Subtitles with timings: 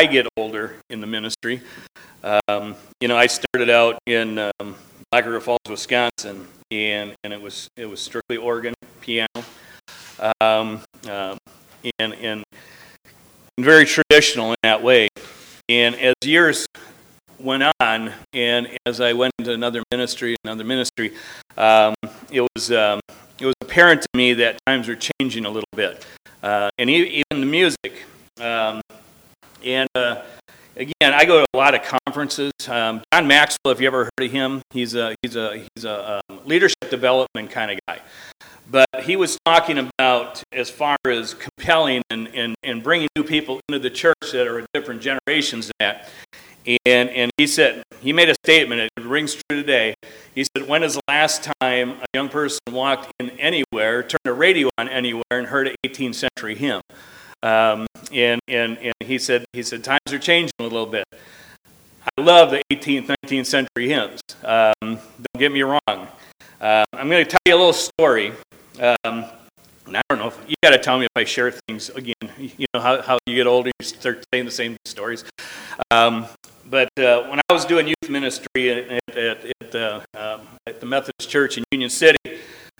[0.00, 1.60] I get older in the ministry.
[2.24, 4.74] Um, you know, I started out in um,
[5.14, 9.28] River Falls, Wisconsin, and, and it was it was strictly organ, piano,
[10.40, 11.36] um, um,
[11.98, 12.44] and, and
[13.58, 15.08] very traditional in that way.
[15.68, 16.64] And as years
[17.38, 21.12] went on, and as I went into another ministry, another ministry,
[21.58, 21.94] um,
[22.32, 23.00] it was um,
[23.38, 26.06] it was apparent to me that times were changing a little bit,
[26.42, 28.06] uh, and even the music.
[28.40, 28.79] Um,
[29.64, 30.22] and uh,
[30.76, 32.52] again, I go to a lot of conferences.
[32.68, 36.22] Um, John Maxwell, if you ever heard of him, he's a he's a he's a
[36.28, 38.00] um, leadership development kind of guy.
[38.70, 43.60] But he was talking about as far as compelling and, and, and bringing new people
[43.68, 46.08] into the church that are different generations that.
[46.86, 49.94] And, and he said, he made a statement, it rings true today.
[50.34, 54.32] He said, When is the last time a young person walked in anywhere, turned a
[54.32, 56.82] radio on anywhere, and heard an 18th century hymn?
[57.42, 61.04] Um, and, and, and he said, he said, times are changing a little bit.
[62.16, 64.20] I love the 18th, 19th century hymns.
[64.44, 65.80] Um, don't get me wrong.
[66.60, 68.32] Uh, I'm going to tell you a little story.
[68.78, 69.24] Um,
[69.88, 72.14] I don't know if you got to tell me if I share things again.
[72.38, 75.24] You know how, how you get older, you start saying the same stories.
[75.90, 76.26] Um,
[76.66, 80.86] but uh, when I was doing youth ministry at, at, at, uh, um, at the
[80.86, 82.18] Methodist Church in Union City,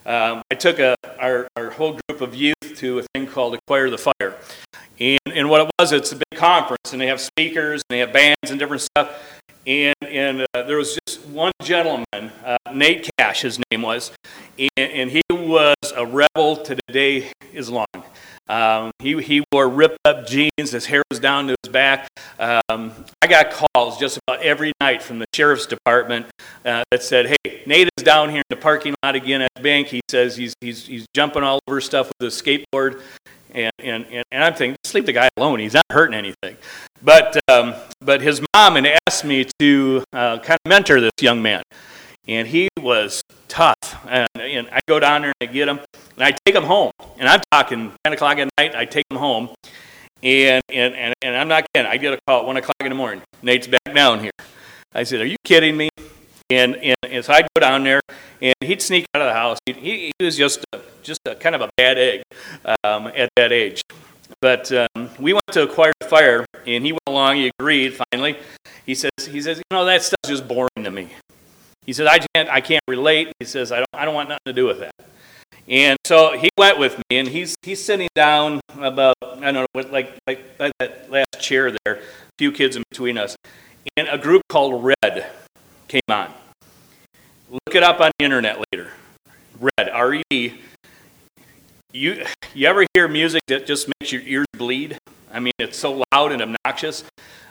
[0.06, 3.90] um, I took a, our, our whole group of youth to a thing called Acquire
[3.90, 4.36] the Fire.
[4.98, 7.98] And, and what it was, it's a big conference, and they have speakers, and they
[8.00, 9.40] have bands and different stuff.
[9.66, 14.10] And, and uh, there was just one gentleman, uh, Nate Cash, his name was,
[14.58, 17.86] and, and, he was a rebel to the day is long.
[18.50, 22.08] Um, he, he wore ripped up jeans, his hair was down to his back.
[22.40, 26.26] Um, I got calls just about every night from the sheriff's department
[26.64, 29.62] uh, that said, Hey, Nate is down here in the parking lot again at the
[29.62, 29.86] bank.
[29.86, 33.00] He says he's, he's, he's jumping all over stuff with a skateboard.
[33.52, 35.60] And, and, and, and I'm thinking, leave the guy alone.
[35.60, 36.56] He's not hurting anything.
[37.02, 41.40] But, um, but his mom had asked me to uh, kind of mentor this young
[41.40, 41.62] man.
[42.26, 44.04] And he was tough.
[44.08, 45.80] And, and I go down there and I get him,
[46.16, 46.92] and I take him home.
[47.18, 49.50] And I'm talking 10 o'clock at night, I take him home.
[50.22, 51.90] And, and, and, and I'm not kidding.
[51.90, 53.22] I get a call at 1 o'clock in the morning.
[53.42, 54.32] Nate's back down here.
[54.94, 55.88] I said, Are you kidding me?
[56.50, 58.00] And, and, and so I'd go down there,
[58.42, 59.58] and he'd sneak out of the house.
[59.66, 62.22] He, he, he was just a, just a kind of a bad egg
[62.82, 63.82] um, at that age.
[64.40, 67.36] But um, we went to acquire fire, and he went along.
[67.36, 67.98] He agreed.
[68.10, 68.36] Finally,
[68.84, 71.10] he says, "He says, you know, that stuff's just boring to me."
[71.86, 74.42] He says, "I can't, I can't relate." He says, "I don't, I don't want nothing
[74.46, 74.94] to do with that."
[75.70, 79.82] And so he went with me, and he's he's sitting down about I don't know,
[79.90, 82.00] like like, that last chair there, a
[82.38, 83.36] few kids in between us,
[83.96, 85.26] and a group called Red
[85.86, 86.34] came on.
[87.48, 88.90] Look it up on the internet later.
[89.60, 90.54] Red, R E.
[91.92, 94.96] You, you ever hear music that just makes your ears bleed?
[95.32, 97.02] I mean, it's so loud and obnoxious.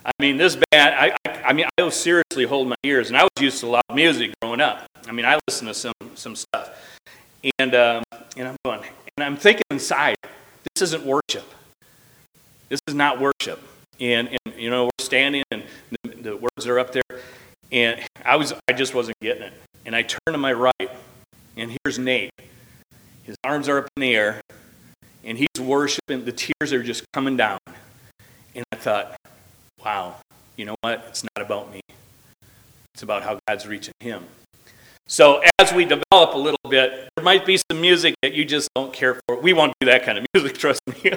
[0.05, 3.23] I mean, this band, I, I, I mean, I seriously holding my ears, and I
[3.23, 4.85] was used to loud music growing up.
[5.07, 6.71] I mean, I listened to some, some stuff.
[7.57, 8.03] And, um,
[8.35, 8.81] and I'm going,
[9.17, 10.17] and I'm thinking inside,
[10.75, 11.45] this isn't worship.
[12.69, 13.61] This is not worship.
[13.99, 15.63] And, and you know, we're standing, and
[16.03, 17.19] the, the words are up there,
[17.71, 19.53] and I was, I just wasn't getting it.
[19.85, 20.91] And I turn to my right,
[21.57, 22.31] and here's Nate.
[23.23, 24.41] His arms are up in the air,
[25.23, 26.25] and he's worshiping.
[26.25, 27.59] The tears are just coming down.
[28.55, 29.15] And I thought,
[29.83, 30.15] wow,
[30.57, 31.05] you know what?
[31.07, 31.81] It's not about me,
[32.93, 34.25] it's about how God's reaching him.
[35.11, 38.69] So as we develop a little bit, there might be some music that you just
[38.75, 39.39] don't care for.
[39.39, 41.13] We won't do that kind of music, trust me.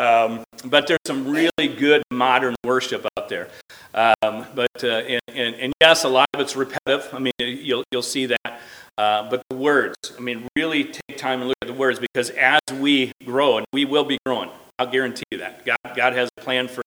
[0.00, 3.48] um, but there's some really good modern worship out there.
[3.94, 7.08] Um, but uh, and, and, and, yes, a lot of it's repetitive.
[7.14, 8.60] I mean, you'll you'll see that.
[8.98, 12.28] Uh, but the words, I mean, really take time and look at the words because
[12.30, 15.64] as we grow, and we will be growing, I'll guarantee you that.
[15.64, 16.82] God, God has a plan for,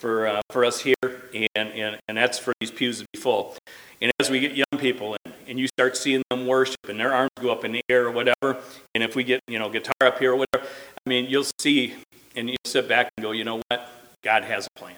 [0.00, 3.54] for, uh, for us here, and, and, and that's for these pews to be full.
[4.00, 7.12] And as we get young people in, and you start seeing them worship, and their
[7.12, 8.56] arms go up in the air or whatever,
[8.94, 11.94] and if we get, you know, guitar up here or whatever, I mean, you'll see,
[12.34, 13.88] and you sit back and go, you know what?
[14.22, 14.96] God has a plan.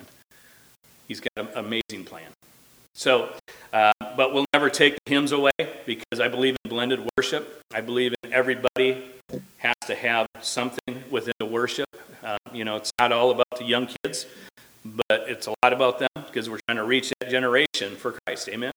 [1.08, 2.28] He's got an amazing plan.
[2.94, 3.30] So,
[3.72, 5.50] uh, but we'll never take the hymns away
[5.86, 7.62] because I believe in blended worship.
[7.74, 9.02] I believe in everybody
[9.58, 11.88] has to have something within the worship.
[12.22, 14.26] Uh, you know, it's not all about the young kids,
[14.84, 18.48] but it's a lot about them because we're trying to reach that generation for Christ.
[18.48, 18.72] Amen.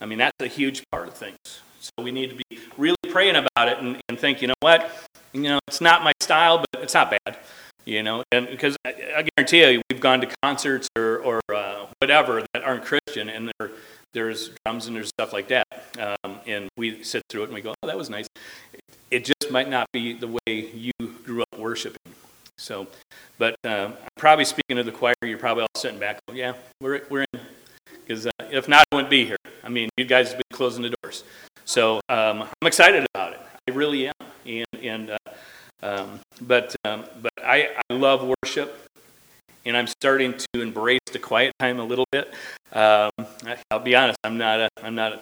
[0.00, 1.36] I mean, that's a huge part of things.
[1.80, 4.90] So we need to be really praying about it and, and think, you know what?
[5.32, 7.38] You know, it's not my style, but it's not bad
[7.86, 11.86] you know and because I, I, guarantee you we've gone to concerts or, or uh,
[12.00, 13.70] whatever that aren't christian and there,
[14.12, 15.66] there's drums and there's stuff like that
[15.98, 18.26] um, and we sit through it and we go oh that was nice
[19.10, 20.38] it just might not be the way
[20.74, 20.92] you
[21.24, 22.12] grew up worshiping
[22.58, 22.86] So,
[23.38, 25.14] but um, I'm probably speaking to the choir.
[25.22, 26.18] You're probably all sitting back.
[26.32, 27.40] Yeah, we're we're in.
[28.06, 29.36] Because uh, if not, I wouldn't be here.
[29.64, 31.24] I mean, you guys have been closing the doors.
[31.64, 33.40] So um, I'm excited about it.
[33.68, 34.14] I really am.
[34.46, 35.32] And, and uh,
[35.82, 38.88] um, but um, but I, I love worship,
[39.64, 42.32] and I'm starting to embrace the quiet time a little bit.
[42.72, 43.10] Um,
[43.44, 44.18] I, will be honest.
[44.24, 44.60] I'm not.
[44.60, 45.14] A, I'm not.
[45.14, 45.20] A,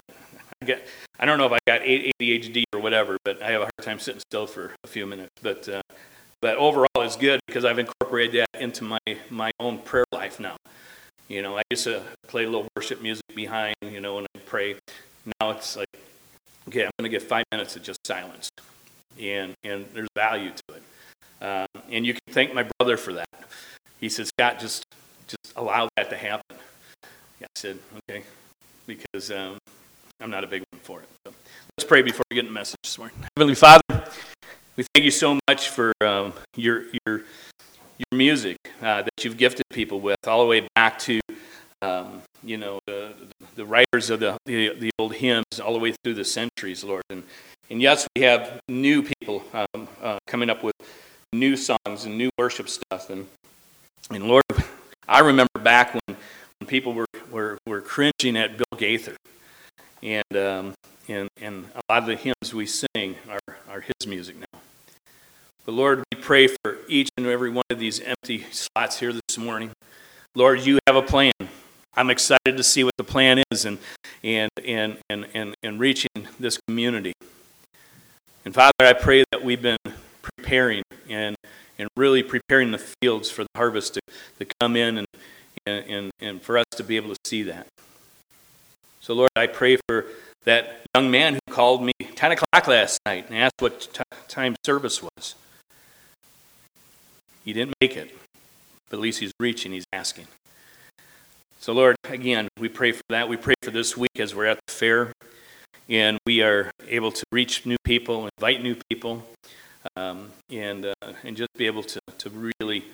[0.61, 0.87] I get.
[1.19, 3.99] I don't know if I got ADHD or whatever, but I have a hard time
[3.99, 5.31] sitting still for a few minutes.
[5.41, 5.81] But uh,
[6.45, 8.99] but overall, it's good because I've incorporated that into my
[9.31, 10.57] my own prayer life now.
[11.27, 14.39] You know, I used to play a little worship music behind, you know, and I
[14.45, 14.75] pray.
[15.41, 15.87] Now it's like,
[16.67, 18.51] okay, I'm going to get five minutes of just silence.
[19.19, 20.83] And, and there's value to it.
[21.43, 23.27] Um, and you can thank my brother for that.
[23.99, 24.85] He said, Scott, just,
[25.25, 26.57] just allow that to happen.
[27.41, 28.21] Yeah, I said, okay,
[28.85, 29.57] because um,
[30.21, 31.09] I'm not a big one for it.
[31.25, 31.33] So
[31.75, 33.17] let's pray before we get in the message this morning.
[33.35, 33.81] Heavenly Father,
[34.75, 37.23] we thank you so much for um, your, your
[37.97, 41.19] your music uh, that you've gifted people with, all the way back to,
[41.81, 43.13] um, you know, the,
[43.55, 47.03] the writers of the, the, the, old hymns, all the way through the centuries, Lord.
[47.09, 47.23] And,
[47.69, 50.75] and yes, we have new people um, uh, coming up with
[51.31, 53.09] new songs and new worship stuff.
[53.09, 53.27] And,
[54.09, 54.43] and Lord,
[55.07, 56.17] I remember back when,
[56.59, 59.15] when people were, were, were cringing at Bill Gaither.
[60.03, 60.73] And, um,
[61.07, 64.54] and, and a lot of the hymns we sing are, are his music now.
[65.65, 69.37] But Lord, we pray for each and every one of these empty slots here this
[69.37, 69.71] morning.
[70.35, 71.31] Lord, you have a plan.
[71.95, 73.79] I'm excited to see what the plan is and,
[74.23, 77.13] and, and, and, and, and reaching this community.
[78.43, 79.77] And Father, I pray that we've been
[80.21, 81.35] preparing and,
[81.79, 84.01] and really preparing the fields for the harvest to,
[84.37, 85.07] to come in and,
[85.65, 87.65] and, and, and for us to be able to see that.
[88.99, 90.05] So, Lord, I pray for
[90.43, 94.55] that young man who called me 10 o'clock last night and asked what t- time
[94.63, 95.33] service was.
[97.45, 98.13] He didn't make it,
[98.89, 100.27] but at least he's reaching, he's asking.
[101.59, 103.29] So, Lord, again, we pray for that.
[103.29, 105.13] We pray for this week as we're at the fair
[105.89, 109.23] and we are able to reach new people, invite new people,
[109.95, 112.85] um, and, uh, and just be able to, to really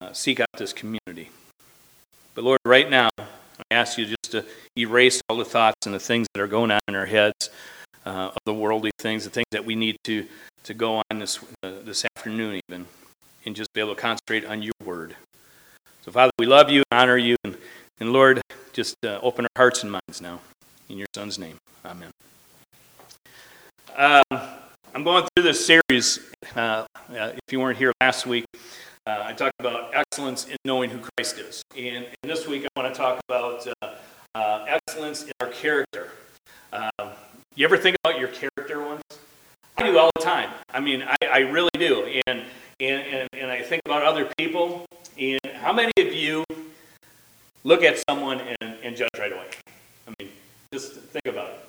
[0.00, 1.30] uh, seek out this community.
[2.34, 3.24] But, Lord, right now, I
[3.70, 4.44] ask you just to
[4.78, 7.50] erase all the thoughts and the things that are going on in our heads
[8.04, 10.26] uh, of the worldly things, the things that we need to,
[10.64, 12.86] to go on this, uh, this afternoon, even
[13.44, 15.16] and just be able to concentrate on your word.
[16.02, 17.56] So, Father, we love you, and honor you, and,
[18.00, 18.40] and Lord,
[18.72, 20.40] just uh, open our hearts and minds now.
[20.88, 22.10] In your Son's name, amen.
[23.96, 24.22] Um,
[24.94, 26.20] I'm going through this series.
[26.56, 28.44] Uh, uh, if you weren't here last week,
[29.06, 31.62] uh, I talked about excellence in knowing who Christ is.
[31.76, 33.94] And, and this week, I want to talk about uh,
[34.34, 36.10] uh, excellence in our character.
[36.72, 37.10] Um,
[37.54, 39.02] you ever think about your character once?
[39.76, 40.50] I do all the time.
[40.72, 42.20] I mean, I, I really do.
[42.26, 42.42] And
[42.80, 44.86] and, and, and I think about other people,
[45.18, 46.44] and how many of you
[47.64, 49.46] look at someone and, and judge right away?
[50.08, 50.30] I mean,
[50.72, 51.66] just think about it.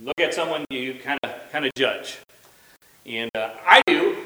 [0.00, 2.18] Look at someone, you kind of kind of judge.
[3.06, 4.16] And uh, I do.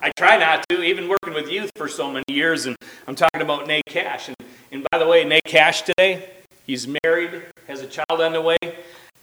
[0.00, 2.66] I try not to, even working with youth for so many years.
[2.66, 2.76] And
[3.06, 4.28] I'm talking about Nate Cash.
[4.28, 4.36] And,
[4.70, 6.30] and by the way, Nate Cash today,
[6.66, 8.58] he's married, has a child on the way,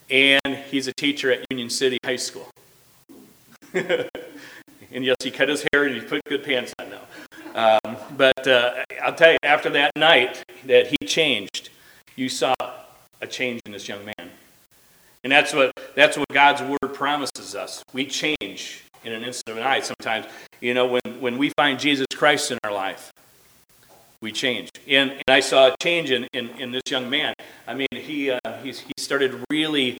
[0.09, 2.49] and he's a teacher at Union City High School.
[4.95, 7.79] And yes, he cut his hair and he put good pants on now.
[7.83, 11.69] Um, but uh, I'll tell you, after that night that he changed,
[12.15, 12.55] you saw
[13.19, 14.31] a change in this young man.
[15.25, 17.83] And that's what, that's what God's word promises us.
[17.91, 20.27] We change in an instant of an eye sometimes.
[20.61, 23.11] You know, when, when we find Jesus Christ in our life,
[24.21, 24.69] we change.
[24.87, 27.33] And, and I saw a change in, in, in this young man.
[27.67, 29.97] I mean, he, uh, he, he started really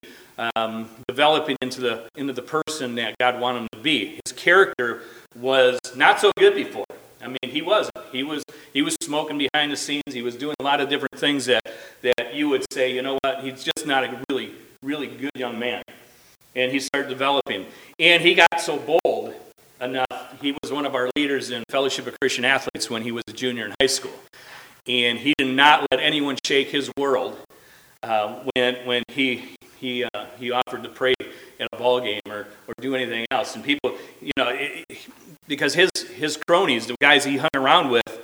[0.56, 4.20] um, developing into the, into the person that God wanted him to be.
[4.36, 5.02] Character
[5.36, 6.86] was not so good before.
[7.22, 7.98] I mean, he wasn't.
[8.12, 10.14] He was, he was smoking behind the scenes.
[10.14, 11.64] He was doing a lot of different things that,
[12.02, 14.52] that you would say, you know what, he's just not a really,
[14.84, 15.82] really good young man.
[16.56, 17.66] And he started developing.
[18.00, 19.34] And he got so bold
[19.82, 20.42] enough.
[20.42, 23.34] He was one of our leaders in Fellowship of Christian Athletes when he was a
[23.34, 24.14] junior in high school.
[24.88, 27.38] And he did not let anyone shake his world
[28.04, 31.14] uh, when, when he, he, uh, he offered to pray
[31.60, 33.56] at a ball game or, or do anything else.
[33.56, 34.86] And people, you know, it,
[35.48, 38.22] because his, his cronies, the guys he hung around with,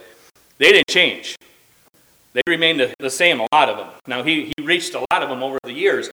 [0.58, 1.36] they didn't change.
[2.34, 3.90] They remained the, same, a lot of them.
[4.08, 6.10] Now, he, he reached a lot of them over the years,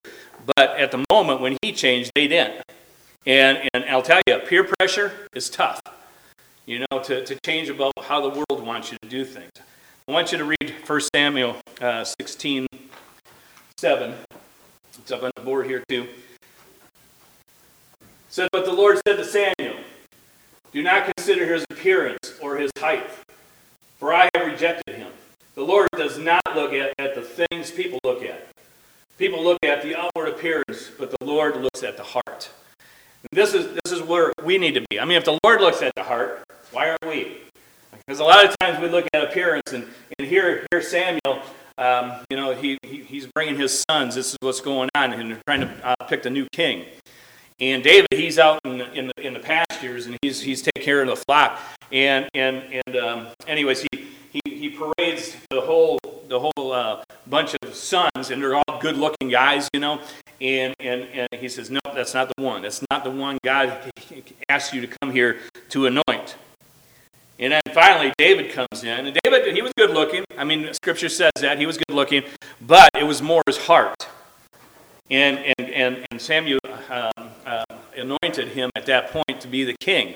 [0.55, 2.61] but at the moment when he changed, they didn't.
[3.25, 5.81] And, and I'll tell you, peer pressure is tough,
[6.65, 9.51] you know, to, to change about how the world wants you to do things.
[10.07, 12.67] I want you to read 1 Samuel uh, 16
[13.77, 14.13] 7.
[14.97, 16.07] It's up on the board here, too.
[18.01, 19.79] It said, But the Lord said to Samuel,
[20.71, 23.07] Do not consider his appearance or his height,
[23.97, 25.11] for I have rejected him.
[25.55, 28.47] The Lord does not look at, at the things people look at.
[29.17, 32.49] People look at the outward appearance, but the Lord looks at the heart.
[33.21, 34.99] And this is, this is where we need to be.
[34.99, 36.41] I mean, if the Lord looks at the heart,
[36.71, 37.37] why aren't we?
[37.91, 39.85] Because a lot of times we look at appearance, and,
[40.17, 41.41] and here, here Samuel,
[41.79, 44.15] um, you know, he, he, he's bringing his sons.
[44.15, 46.85] This is what's going on, and they're trying to uh, pick the new king.
[47.61, 50.83] And David, he's out in the, in the, in the pastures, and he's, he's taking
[50.83, 51.59] care of the flock.
[51.91, 57.55] And, and, and um, anyways, he, he, he parades the whole, the whole uh, bunch
[57.61, 59.99] of sons, and they're all good-looking guys, you know.
[60.39, 62.61] And, and, and he says, no, that's not the one.
[62.61, 63.91] That's not the one God
[64.47, 66.35] asked you to come here to anoint.
[67.39, 69.07] And then finally, David comes in.
[69.07, 70.25] And David, he was good looking.
[70.37, 71.57] I mean, scripture says that.
[71.57, 72.23] He was good looking.
[72.59, 74.07] But it was more his heart.
[75.09, 77.63] And, and, and, and Samuel um, uh,
[77.95, 80.15] anointed him at that point to be the king.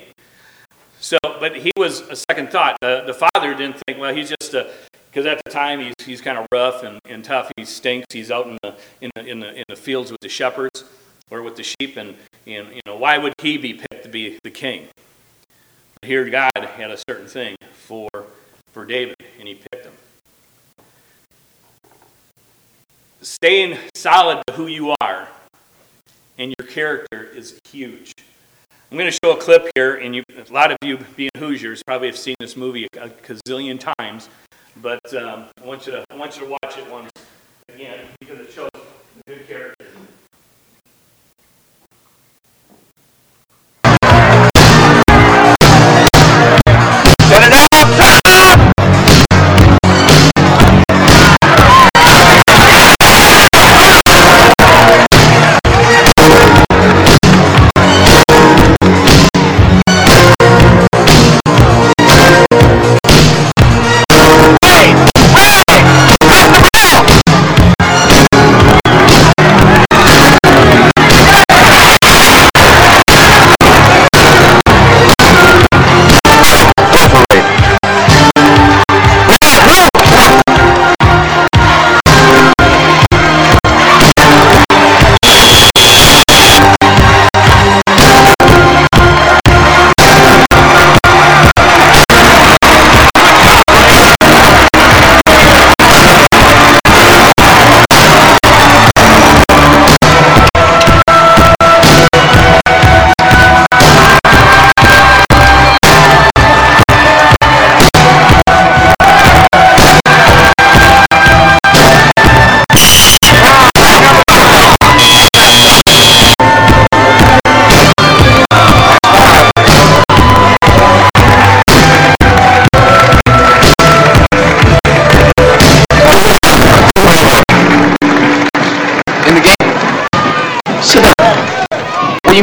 [1.00, 2.78] So, but he was a second thought.
[2.82, 4.70] The, the father didn't think, well, he's just a,
[5.10, 7.52] because at the time he's, he's kind of rough and, and tough.
[7.56, 8.08] He stinks.
[8.12, 10.84] He's out in the, in, the, in, the, in the fields with the shepherds
[11.32, 11.96] or with the sheep.
[11.96, 12.16] And,
[12.46, 14.88] and, you know, why would he be picked to be the king?
[16.04, 18.10] Here, God had a certain thing for,
[18.72, 19.94] for David, and he picked him.
[23.22, 25.30] Staying solid to who you are
[26.38, 28.14] and your character is huge.
[28.92, 31.82] I'm going to show a clip here, and you, a lot of you, being Hoosiers,
[31.84, 34.30] probably have seen this movie a, gazillion times.
[34.82, 37.12] But um, I want you to I want you to watch it once
[37.70, 38.70] again because it shows
[39.28, 39.73] good character.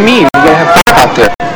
[0.05, 0.29] Mean?
[0.35, 1.50] We're gonna have fun out there.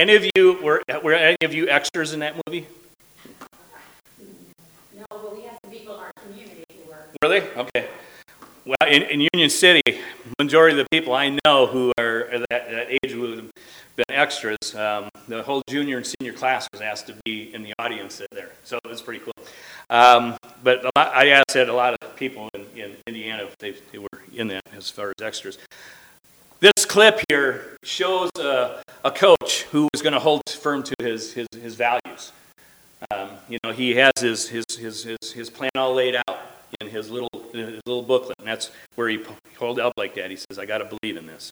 [0.00, 2.66] Any of you were were any of you extras in that movie?
[4.96, 7.06] No, but we have some people in our community who are.
[7.22, 7.42] Were they?
[7.50, 7.88] Okay.
[8.64, 9.82] Well, in, in Union City,
[10.38, 13.50] majority of the people I know who are that, that age who have
[13.96, 17.74] been extras, um, the whole junior and senior class was asked to be in the
[17.78, 18.50] audience there.
[18.64, 19.34] So it was pretty cool.
[19.88, 23.74] Um, but a lot, I asked a lot of people in, in Indiana if they,
[23.92, 25.58] they were in that as far as extras.
[26.60, 31.32] This clip here shows a, a coach who is going to hold firm to his,
[31.32, 32.32] his, his values.
[33.10, 36.38] Um, you know, he has his, his, his, his, his plan all laid out
[36.82, 39.24] in his little, his little booklet, and that's where he
[39.54, 40.28] pulled up like that.
[40.28, 41.50] He says, I got to believe in this.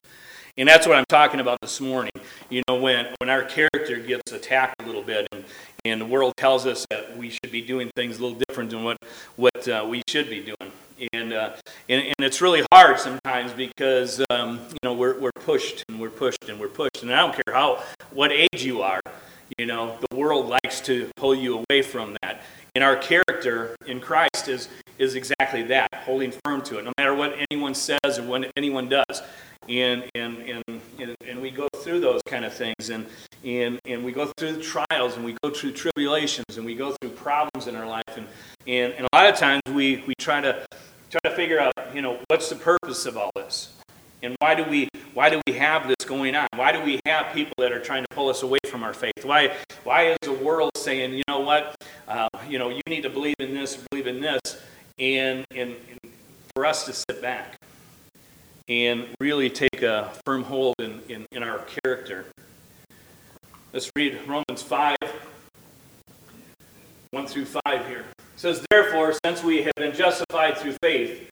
[0.59, 2.13] And that's what I'm talking about this morning.
[2.51, 5.43] You know, when, when our character gets attacked a little bit and,
[5.87, 8.85] and the world tells us that we should be doing things a little different than
[8.85, 8.99] what,
[9.37, 10.71] what uh, we should be doing.
[11.13, 11.55] And, uh,
[11.89, 16.11] and, and it's really hard sometimes because, um, you know, we're, we're pushed and we're
[16.11, 17.03] pushed and we're pushed.
[17.03, 19.01] And I don't care how, what age you are,
[19.57, 22.43] You know, the world likes to pull you away from that.
[22.75, 27.15] And our character in Christ is, is exactly that, holding firm to it, no matter
[27.15, 29.23] what anyone says or what anyone does.
[29.69, 33.07] And, and, and, and, we go through those kind of things, and,
[33.45, 37.11] and, and we go through trials, and we go through tribulations, and we go through
[37.11, 38.03] problems in our life.
[38.17, 38.27] And,
[38.67, 40.67] and, and a lot of times we, we try, to,
[41.11, 43.75] try to figure out, you know, what's the purpose of all this?
[44.23, 46.49] And why do we why do we have this going on?
[46.57, 49.25] Why do we have people that are trying to pull us away from our faith?
[49.25, 51.77] Why why is the world saying, you know what,
[52.09, 54.41] uh, you know, you need to believe in this, believe in this,
[54.99, 56.13] and, and and
[56.55, 57.58] for us to sit back
[58.69, 62.27] and really take a firm hold in, in, in our character.
[63.73, 64.97] Let's read Romans 5,
[67.11, 68.05] 1 through 5 here.
[68.19, 71.31] It says, Therefore, since we have been justified through faith,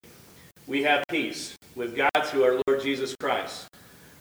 [0.67, 3.69] we have peace with God through our Lord Jesus Christ,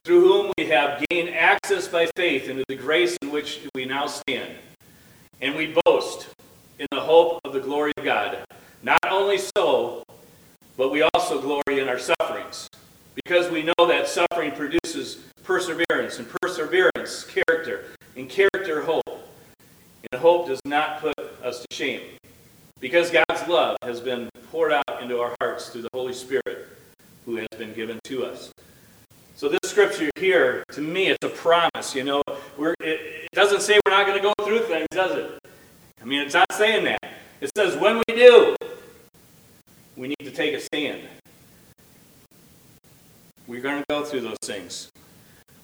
[0.03, 4.07] through whom we have gained access by faith into the grace in which we now
[4.07, 4.55] stand.
[5.41, 6.27] And we boast
[6.79, 8.45] in the hope of the glory of God.
[8.83, 10.03] Not only so,
[10.77, 12.69] but we also glory in our sufferings,
[13.15, 19.03] because we know that suffering produces perseverance, and perseverance, character, and character, hope.
[20.11, 22.01] And hope does not put us to shame,
[22.79, 26.67] because God's love has been poured out into our hearts through the Holy Spirit
[27.25, 28.51] who has been given to us.
[29.35, 31.93] So this scripture here, to me, it's a promise.
[31.93, 35.39] You know, it, it doesn't say we're not going to go through things, does it?
[36.01, 36.99] I mean, it's not saying that.
[37.41, 38.55] It says when we do,
[39.97, 41.01] we need to take a stand.
[43.47, 44.91] We're going to go through those things.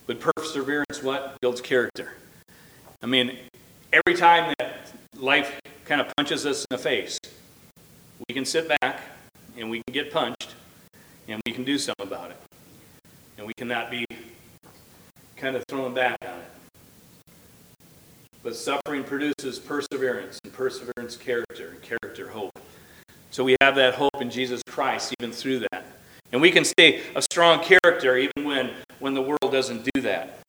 [0.06, 1.40] But perseverance, what?
[1.42, 2.14] Builds character.
[3.02, 3.38] I mean,
[3.92, 7.18] every time that life kind of punches us in the face,
[8.28, 9.02] we can sit back
[9.58, 10.56] and we can get punched
[11.28, 12.38] and we can do something about it.
[13.38, 14.06] And we cannot be
[15.36, 16.52] kind of thrown back on it.
[18.44, 22.60] But suffering produces perseverance, and perseverance, character, and character, hope.
[23.32, 25.81] So we have that hope in Jesus Christ even through that.
[26.32, 30.40] And we can stay a strong character even when, when the world doesn't do that.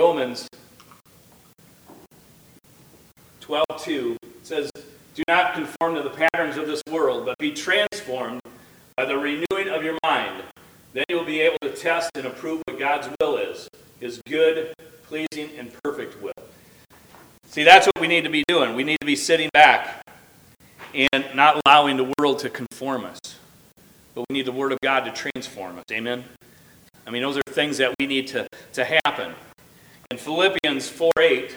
[0.00, 0.48] Romans
[3.40, 4.70] 12:2 says,
[5.14, 8.40] "Do not conform to the patterns of this world, but be transformed
[8.96, 10.42] by the renewing of your mind.
[10.92, 13.68] Then you will be able to test and approve what God's will is,
[14.00, 16.32] his good, pleasing, and perfect will."
[17.46, 18.74] See, that's what we need to be doing.
[18.74, 20.02] We need to be sitting back
[20.96, 23.18] and not allowing the world to conform us.
[24.14, 25.84] But we need the Word of God to transform us.
[25.92, 26.24] Amen?
[27.06, 29.34] I mean, those are things that we need to, to happen.
[30.10, 31.54] In Philippians 4 8,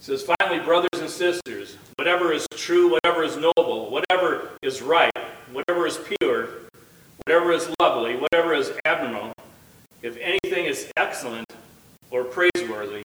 [0.00, 5.12] It says, finally, brothers and sisters, whatever is true, whatever is noble, whatever is right,
[5.52, 6.48] whatever is pure,
[7.26, 9.34] whatever is lovely, whatever is admirable,
[10.00, 11.46] if anything is excellent
[12.10, 13.02] or praiseworthy,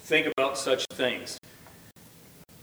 [0.00, 1.38] think about such things.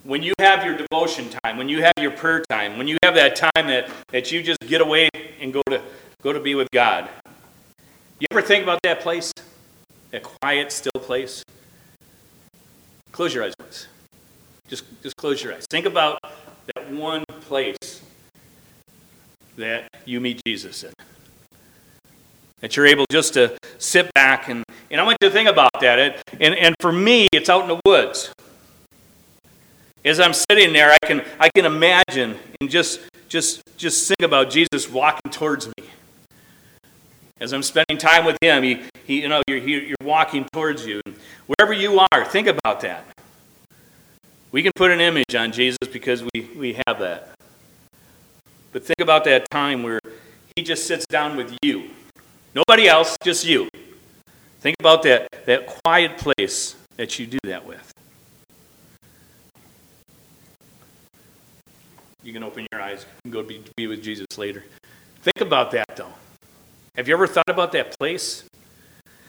[0.04, 3.16] When you have your devotion time, when you have your prayer time, when you have
[3.16, 5.82] that time that, that you just get away and go to,
[6.22, 7.10] go to be with God,
[8.20, 9.32] you ever think about that place?
[10.12, 11.44] That quiet, still place?
[13.12, 13.88] Close your eyes, please.
[14.68, 15.66] Just, just close your eyes.
[15.70, 16.20] Think about
[16.76, 18.02] that one place
[19.58, 20.94] that you meet Jesus in.
[22.62, 25.72] That you're able just to sit back and, and I want you to think about
[25.82, 26.00] that.
[26.00, 28.34] It, and, and for me, it's out in the woods.
[30.06, 34.50] As I'm sitting there, I can, I can imagine and just, just, just think about
[34.50, 35.86] Jesus walking towards me.
[37.40, 41.02] As I'm spending time with him, he, he, you know, you're, you're walking towards you.
[41.48, 43.04] Wherever you are, think about that.
[44.52, 47.30] We can put an image on Jesus because we, we have that.
[48.72, 50.00] But think about that time where
[50.56, 51.90] he just sits down with you.
[52.54, 53.70] Nobody else, just you.
[54.60, 57.94] Think about that, that quiet place that you do that with.
[62.24, 64.64] You can open your eyes and go be, be with Jesus later.
[65.22, 66.14] Think about that, though.
[66.96, 68.44] Have you ever thought about that place?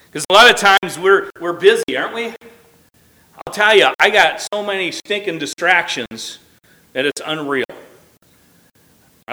[0.07, 2.35] Because a lot of times we're, we're busy, aren't we?
[3.47, 6.39] I'll tell you, I got so many stinking distractions
[6.93, 7.65] that it's unreal.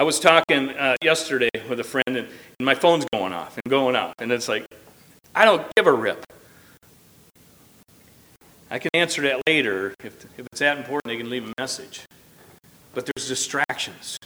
[0.00, 3.70] I was talking uh, yesterday with a friend, and, and my phone's going off and
[3.70, 4.64] going off, and it's like,
[5.34, 6.24] I don't give a rip.
[8.70, 9.94] I can answer that later.
[10.02, 12.06] If, if it's that important, they can leave a message.
[12.94, 14.18] But there's distractions.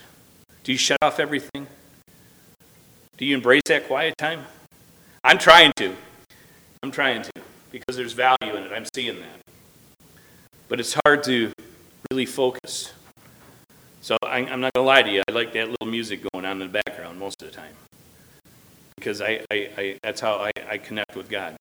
[0.62, 1.66] Do you shut off everything?
[3.16, 4.44] Do you embrace that quiet time?
[5.24, 5.96] I'm trying to.
[6.84, 7.32] I'm trying to
[7.72, 8.70] because there's value in it.
[8.70, 9.40] I'm seeing that.
[10.68, 11.50] But it's hard to
[12.12, 12.92] really focus.
[14.04, 16.44] So I, I'm not going to lie to you, I like that little music going
[16.44, 17.72] on in the background most of the time.
[18.96, 21.56] Because I, I, I, that's how I, I connect with God.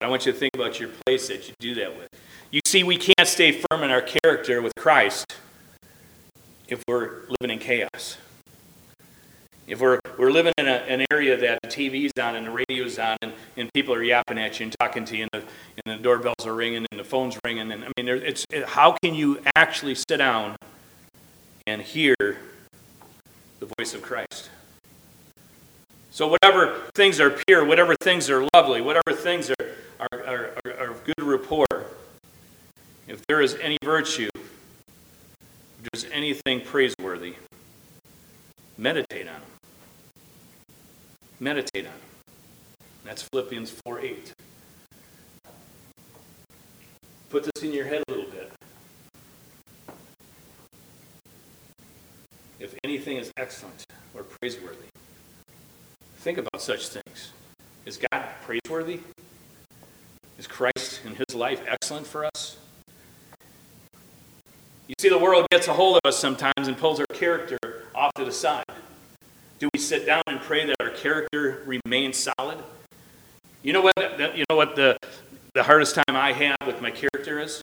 [0.00, 2.08] I want you to think about your place that you do that with.
[2.50, 5.36] You see, we can't stay firm in our character with Christ
[6.66, 8.16] if we're living in chaos.
[9.66, 12.98] If we're, we're living in a, an area that the TV's on and the radio's
[12.98, 15.48] on and, and people are yapping at you and talking to you and the,
[15.84, 18.64] and the doorbells are ringing and the phone's ringing and I mean, there, it's it,
[18.66, 20.56] how can you actually sit down
[21.66, 24.50] and hear the voice of Christ?
[26.10, 29.66] So whatever things are pure, whatever things are lovely, whatever things are,
[29.98, 31.66] are, are, are, of good rapport,
[33.08, 37.36] if there is any virtue, if there's anything praiseworthy,
[38.82, 39.50] meditate on them.
[41.38, 42.00] Meditate on them.
[43.04, 44.32] That's Philippians 4 8.
[47.30, 48.52] Put this in your head a little bit.
[52.58, 54.88] If anything is excellent or praiseworthy,
[56.16, 57.32] think about such things.
[57.86, 59.00] Is God praiseworthy?
[60.38, 62.56] Is Christ and his life excellent for us?
[64.88, 67.58] You see, the world gets a hold of us sometimes and pulls our character
[67.94, 68.64] off to the side.
[69.58, 72.58] Do we sit down and pray that our character remains solid?
[73.62, 74.36] You know what?
[74.36, 74.96] You know what the
[75.54, 77.62] the hardest time I have with my character is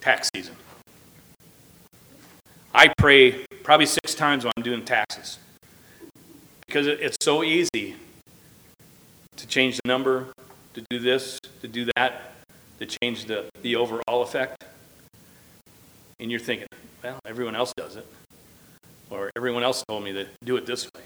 [0.00, 0.54] tax season.
[2.74, 5.38] I pray probably six times when I'm doing taxes
[6.66, 7.94] because it's so easy
[9.36, 10.26] to change the number,
[10.74, 12.32] to do this, to do that,
[12.80, 14.64] to change the, the overall effect.
[16.18, 16.66] And you're thinking,
[17.02, 18.06] well, everyone else does it.
[19.10, 21.02] Or everyone else told me to do it this way.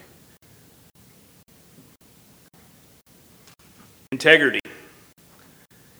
[4.11, 4.59] Integrity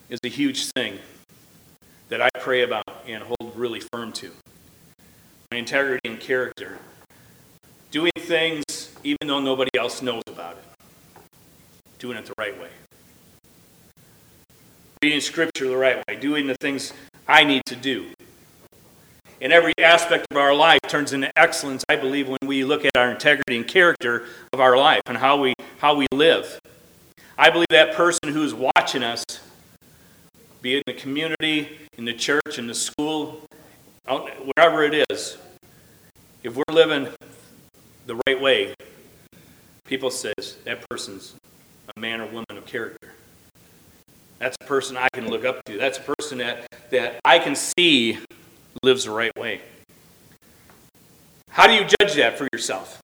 [0.10, 0.98] is a huge thing
[2.10, 4.32] that I pray about and hold really firm to.
[5.52, 6.80] My integrity and character.
[7.92, 8.64] Doing things
[9.04, 11.22] even though nobody else knows about it.
[12.00, 12.70] Doing it the right way.
[15.04, 16.16] Reading Scripture the right way.
[16.16, 16.94] Doing the things
[17.28, 18.08] I need to do.
[19.42, 22.92] In every aspect of our life turns into excellence, I believe, when we look at
[22.98, 26.60] our integrity and character of our life and how we, how we live.
[27.38, 29.24] I believe that person who's watching us,
[30.62, 33.42] be it in the community, in the church, in the school,
[34.06, 35.38] wherever it is,
[36.44, 37.08] if we're living
[38.08, 38.74] the right way,
[39.86, 41.36] people says that person's
[41.96, 43.14] a man or woman of character.
[44.40, 45.78] That's a person I can look up to.
[45.78, 48.20] That's a person that, that I can see
[48.84, 49.62] lives the right way.
[51.50, 53.02] How do you judge that for yourself?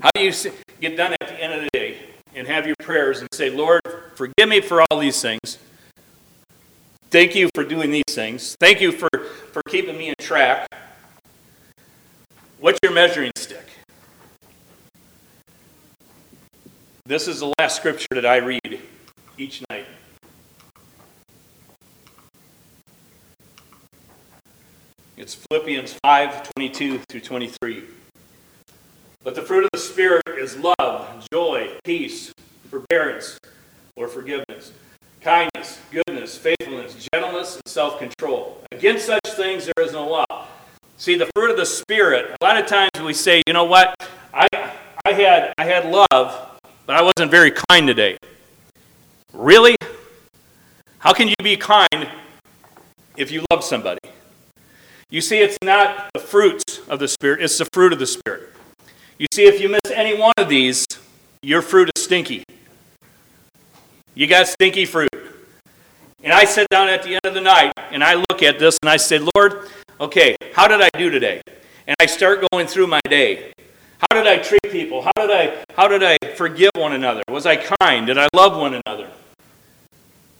[0.00, 0.32] How do you
[0.80, 1.98] get done at the end of the day
[2.34, 3.82] and have your prayers and say, Lord,
[4.14, 5.58] forgive me for all these things.
[7.10, 8.56] Thank you for doing these things.
[8.60, 9.08] Thank you for,
[9.52, 10.68] for keeping me in track.
[12.60, 13.66] What's your measuring stick?
[17.04, 18.80] This is the last scripture that I read
[19.36, 19.86] each night.
[25.20, 27.84] It's Philippians 5 22 through 23.
[29.22, 32.32] But the fruit of the Spirit is love, joy, peace,
[32.70, 33.38] forbearance,
[33.96, 34.72] or forgiveness,
[35.20, 38.64] kindness, goodness, faithfulness, gentleness, and self control.
[38.72, 40.46] Against such things there is no law.
[40.96, 43.94] See, the fruit of the Spirit, a lot of times we say, you know what?
[44.32, 44.48] I,
[45.04, 48.16] I, had, I had love, but I wasn't very kind today.
[49.34, 49.76] Really?
[50.98, 52.08] How can you be kind
[53.18, 53.98] if you love somebody?
[55.10, 58.50] You see, it's not the fruits of the Spirit, it's the fruit of the Spirit.
[59.18, 60.86] You see, if you miss any one of these,
[61.42, 62.44] your fruit is stinky.
[64.14, 65.10] You got stinky fruit.
[66.22, 68.78] And I sit down at the end of the night and I look at this
[68.82, 69.68] and I say, Lord,
[70.00, 71.42] okay, how did I do today?
[71.86, 73.52] And I start going through my day.
[73.98, 75.02] How did I treat people?
[75.02, 77.22] How did I how did I forgive one another?
[77.28, 78.06] Was I kind?
[78.06, 79.10] Did I love one another?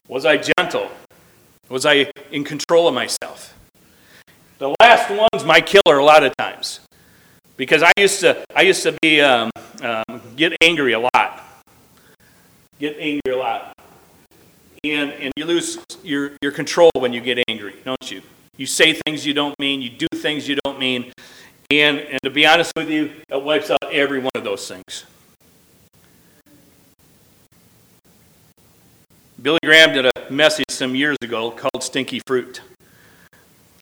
[0.07, 0.91] Was I gentle?
[1.69, 3.55] Was I in control of myself?
[4.61, 6.81] The last one's my killer a lot of times,
[7.57, 9.51] because I used to I used to be um,
[9.83, 11.43] um, get angry a lot,
[12.79, 13.75] get angry a lot,
[14.85, 18.21] and and you lose your your control when you get angry, don't you?
[18.59, 21.11] You say things you don't mean, you do things you don't mean,
[21.71, 25.07] and and to be honest with you, it wipes out every one of those things.
[29.41, 32.61] Billy Graham did a message some years ago called Stinky Fruit.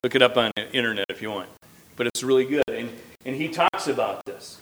[0.09, 1.51] Look it up on the internet if you want.
[1.97, 2.65] But it's really good.
[2.67, 2.89] And,
[3.27, 4.59] and he talks about this.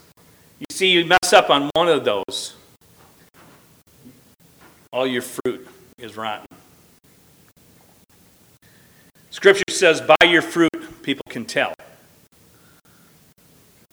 [0.59, 2.57] You see, you mess up on one of those,
[4.93, 6.49] all your fruit is rotten.
[9.31, 10.73] Scripture says, By your fruit,
[11.05, 11.75] People can tell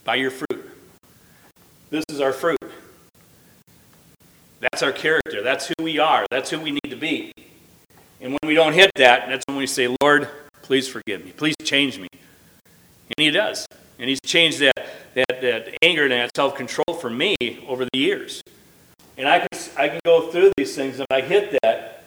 [0.03, 0.71] by your fruit.
[1.91, 2.57] This is our fruit.
[4.59, 5.43] That's our character.
[5.43, 6.25] That's who we are.
[6.31, 7.31] That's who we need to be.
[8.19, 10.27] And when we don't hit that, that's when we say, Lord,
[10.63, 11.32] please forgive me.
[11.32, 12.08] Please change me.
[12.13, 13.67] And He does.
[13.99, 17.36] And He's changed that, that, that anger and that self control for me
[17.67, 18.41] over the years.
[19.17, 20.95] And I can, I can go through these things.
[20.95, 22.06] and If I hit that,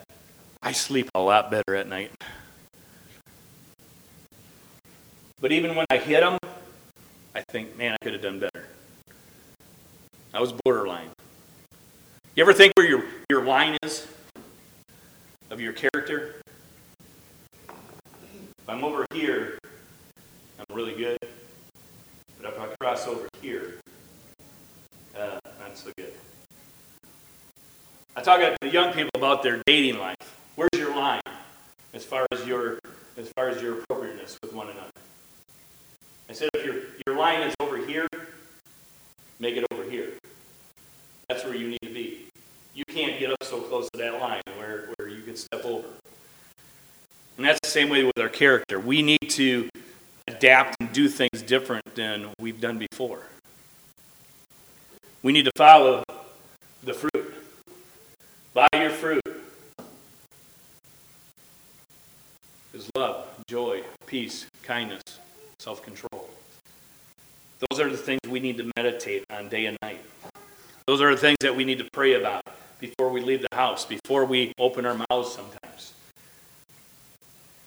[0.61, 2.11] I sleep a lot better at night.
[5.41, 6.39] But even when I hit them,
[7.35, 8.67] I think, man, I could have done better.
[10.35, 11.11] I was borderline.
[12.35, 14.07] You ever think where your, your line is
[15.51, 16.43] of your character?
[18.67, 19.61] If I'm over here,
[20.59, 21.19] I'm really good.
[22.41, 23.79] But if I cross over here,
[25.17, 26.13] uh, not so good.
[28.17, 30.17] I talk to the young people about their dating life.
[30.57, 31.21] Where's your line
[31.95, 32.81] as far as your
[33.17, 34.91] as far as your appropriateness with one another?
[36.29, 38.09] I said if your your line is over here,
[39.39, 40.15] make it over here.
[41.29, 42.27] That's where you need to be.
[42.75, 45.87] You can't get up so close to that line where, where you can step over.
[47.37, 48.81] And that's the same way with our character.
[48.81, 49.69] We need to
[50.27, 53.23] adapt and do things different than we've done before.
[55.23, 56.03] We need to follow
[56.83, 57.35] the fruit.
[58.55, 59.23] By your fruit
[62.73, 65.03] is love, joy, peace, kindness,
[65.59, 66.31] self control.
[67.71, 70.01] Those are the things we need to meditate on day and night.
[70.87, 72.43] Those are the things that we need to pray about
[72.79, 75.66] before we leave the house, before we open our mouths sometimes.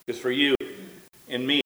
[0.10, 0.56] Because for you
[1.30, 1.62] and me,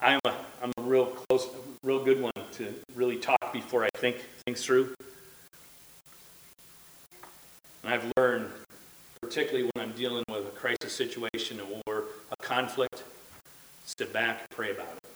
[0.00, 1.46] I'm a, I'm a real close,
[1.84, 4.92] real good one to really talk before I think things through.
[7.84, 8.50] And I've learned,
[9.20, 13.04] particularly when I'm dealing with a crisis situation or a conflict,
[13.84, 15.10] sit back and pray about it.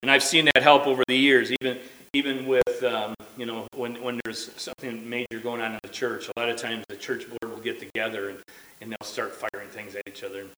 [0.00, 1.80] And I've seen that help over the years, even
[2.14, 6.28] even with um, you know when, when there's something major going on in the church.
[6.34, 8.38] A lot of times the church board will get together and,
[8.80, 10.40] and they'll start firing things at each other.
[10.40, 10.50] And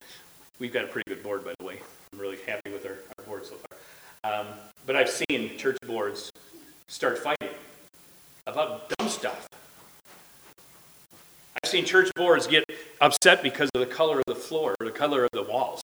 [0.59, 1.81] we've got a pretty good board, by the way.
[2.13, 4.41] I'm really happy with our, our board so far.
[4.41, 4.47] Um,
[4.87, 6.31] but I've seen church boards
[6.89, 7.51] start fighting
[8.47, 9.49] about dumb stuff.
[11.63, 12.65] I've seen church boards get
[13.01, 15.83] upset because of the color of the floor or the color of the walls.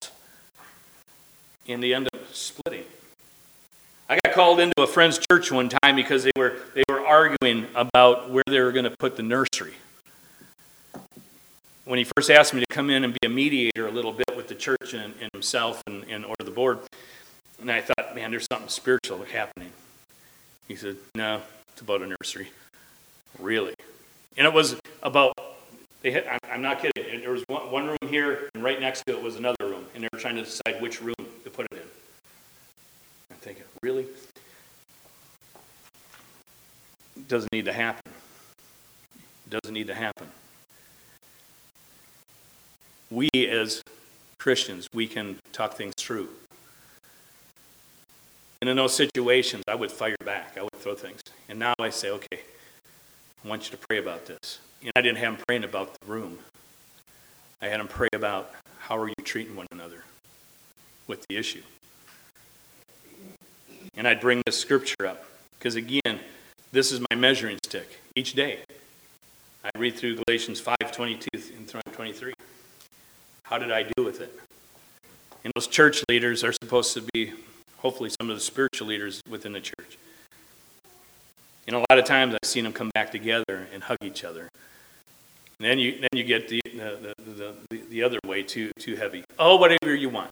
[1.68, 2.84] And they end up splitting.
[4.32, 8.44] Called into a friend's church one time because they were, they were arguing about where
[8.46, 9.74] they were going to put the nursery.
[11.84, 14.34] When he first asked me to come in and be a mediator a little bit
[14.36, 16.78] with the church and, and himself and, and or the board,
[17.60, 19.72] and I thought, man, there's something spiritual happening.
[20.68, 21.42] He said, no,
[21.72, 22.50] it's about a nursery.
[23.38, 23.74] Really?
[24.36, 25.34] And it was about,
[26.00, 29.22] they had, I'm not kidding, there was one room here, and right next to it
[29.22, 31.88] was another room, and they were trying to decide which room to put it in
[33.42, 34.06] thinking, really?
[37.28, 38.12] Doesn't need to happen.
[39.50, 40.28] Doesn't need to happen.
[43.10, 43.82] We, as
[44.38, 46.28] Christians, we can talk things through.
[48.60, 50.56] And in those situations, I would fire back.
[50.56, 51.20] I would throw things.
[51.48, 52.40] And now I say, okay,
[53.44, 54.60] I want you to pray about this.
[54.82, 56.38] And I didn't have them praying about the room.
[57.60, 60.04] I had them pray about how are you treating one another
[61.06, 61.62] with the issue.
[63.96, 65.24] And I'd bring the scripture up.
[65.58, 66.20] Because again,
[66.72, 68.60] this is my measuring stick each day.
[69.64, 72.32] I read through Galatians 5 22 and 23.
[73.44, 74.36] How did I do with it?
[75.44, 77.32] And those church leaders are supposed to be,
[77.78, 79.98] hopefully, some of the spiritual leaders within the church.
[81.66, 84.48] And a lot of times I've seen them come back together and hug each other.
[85.58, 88.96] And then you, then you get the, the, the, the, the other way too, too
[88.96, 89.24] heavy.
[89.38, 90.30] Oh, whatever you want.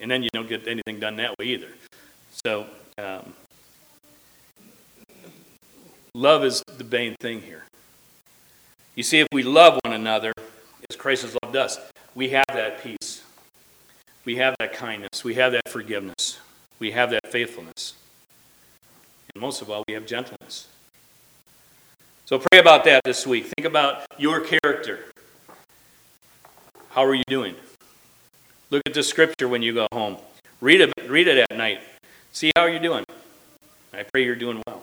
[0.00, 1.68] And then you don't get anything done that way either.
[2.44, 2.66] So,
[2.98, 3.34] um,
[6.12, 7.62] love is the main thing here.
[8.96, 10.32] You see, if we love one another
[10.90, 11.78] as Christ has loved us,
[12.16, 13.22] we have that peace.
[14.24, 15.22] We have that kindness.
[15.22, 16.40] We have that forgiveness.
[16.80, 17.94] We have that faithfulness.
[19.32, 20.66] And most of all, we have gentleness.
[22.24, 23.52] So pray about that this week.
[23.56, 25.04] Think about your character.
[26.90, 27.54] How are you doing?
[28.70, 30.16] Look at the scripture when you go home.
[30.60, 31.80] Read it, read it at night.
[32.32, 33.04] See how you're doing.
[33.92, 34.82] I pray you're doing well.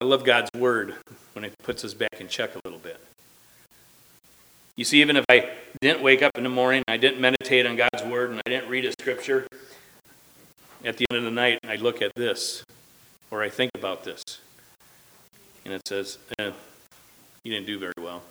[0.00, 0.94] I love God's word
[1.32, 3.00] when it puts us back in check a little bit.
[4.76, 7.76] You see, even if I didn't wake up in the morning, I didn't meditate on
[7.76, 9.46] God's word, and I didn't read a scripture,
[10.84, 12.64] at the end of the night, I look at this,
[13.30, 14.22] or I think about this,
[15.64, 16.52] and it says, eh,
[17.42, 18.22] You didn't do very well.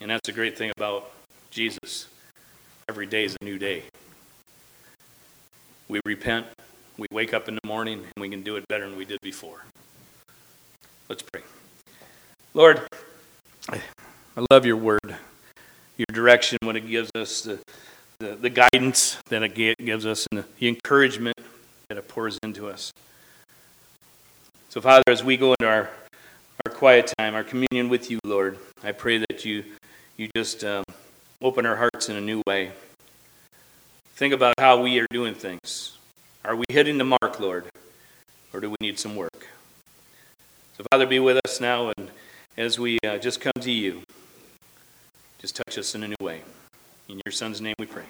[0.00, 1.10] And that's the great thing about
[1.50, 2.06] Jesus.
[2.88, 3.84] Every day is a new day.
[5.88, 6.46] We repent,
[6.98, 9.20] we wake up in the morning, and we can do it better than we did
[9.20, 9.64] before.
[11.08, 11.42] Let's pray.
[12.54, 12.80] Lord,
[13.68, 13.80] I
[14.50, 15.16] love your word,
[15.96, 17.60] your direction when it gives us the,
[18.18, 21.38] the, the guidance that it gives us and the encouragement
[21.88, 22.92] that it pours into us.
[24.70, 25.90] So, Father, as we go into our,
[26.66, 29.64] our quiet time, our communion with you, Lord, I pray that you,
[30.16, 30.84] you just um,
[31.42, 32.70] open our hearts in a new way.
[34.14, 35.98] Think about how we are doing things.
[36.44, 37.66] Are we hitting the mark, Lord,
[38.52, 39.48] or do we need some work?
[40.76, 42.10] So, Father, be with us now, and
[42.56, 44.02] as we uh, just come to you,
[45.38, 46.42] just touch us in a new way.
[47.08, 48.04] In your Son's name we pray.